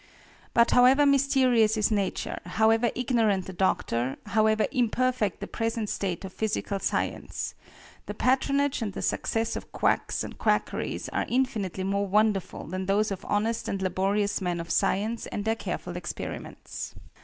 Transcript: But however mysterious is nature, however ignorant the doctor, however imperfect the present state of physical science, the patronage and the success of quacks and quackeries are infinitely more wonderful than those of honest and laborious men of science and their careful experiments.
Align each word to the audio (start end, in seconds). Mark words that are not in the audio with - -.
But 0.55 0.71
however 0.71 1.05
mysterious 1.05 1.77
is 1.77 1.91
nature, 1.91 2.39
however 2.43 2.89
ignorant 2.95 3.45
the 3.45 3.53
doctor, 3.53 4.15
however 4.25 4.65
imperfect 4.71 5.41
the 5.41 5.45
present 5.45 5.89
state 5.91 6.25
of 6.25 6.33
physical 6.33 6.79
science, 6.79 7.53
the 8.07 8.15
patronage 8.15 8.81
and 8.81 8.93
the 8.93 9.03
success 9.03 9.55
of 9.55 9.71
quacks 9.71 10.23
and 10.23 10.39
quackeries 10.39 11.07
are 11.09 11.25
infinitely 11.29 11.83
more 11.83 12.07
wonderful 12.07 12.65
than 12.65 12.87
those 12.87 13.11
of 13.11 13.23
honest 13.29 13.67
and 13.67 13.79
laborious 13.83 14.41
men 14.41 14.59
of 14.59 14.71
science 14.71 15.27
and 15.27 15.45
their 15.45 15.55
careful 15.55 15.95
experiments. 15.95 16.95